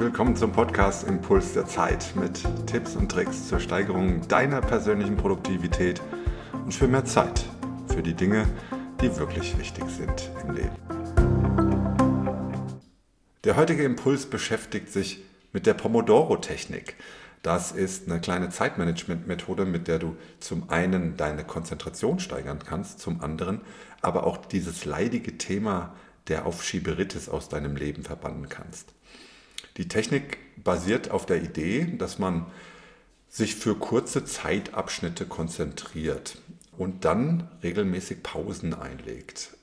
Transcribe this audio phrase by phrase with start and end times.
[0.00, 6.00] willkommen zum Podcast Impuls der Zeit mit Tipps und Tricks zur Steigerung deiner persönlichen Produktivität
[6.64, 7.44] und für mehr Zeit
[7.86, 8.48] für die Dinge,
[9.02, 10.74] die wirklich wichtig sind im Leben.
[13.44, 16.96] Der heutige Impuls beschäftigt sich mit der Pomodoro-Technik.
[17.42, 23.20] Das ist eine kleine Zeitmanagement-Methode, mit der du zum einen deine Konzentration steigern kannst, zum
[23.20, 23.60] anderen
[24.00, 25.94] aber auch dieses leidige Thema
[26.28, 28.94] der Aufschieberitis aus deinem Leben verbannen kannst.
[29.76, 32.46] Die Technik basiert auf der Idee, dass man
[33.28, 36.38] sich für kurze Zeitabschnitte konzentriert
[36.76, 39.56] und dann regelmäßig Pausen einlegt.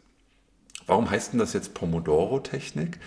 [0.85, 2.99] Warum heißt denn das jetzt Pomodoro-Technik?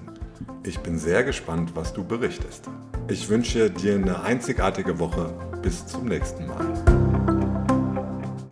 [0.64, 2.70] Ich bin sehr gespannt, was du berichtest.
[3.08, 5.34] Ich wünsche dir eine einzigartige Woche.
[5.62, 7.01] Bis zum nächsten Mal.